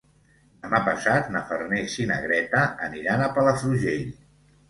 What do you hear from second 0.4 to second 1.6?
Demà passat na